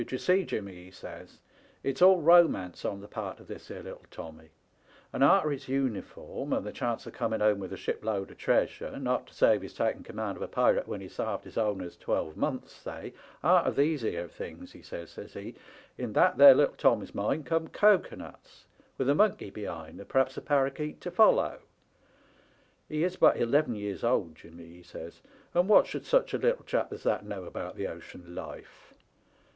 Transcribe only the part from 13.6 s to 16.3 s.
these here things,' he says, says he, * in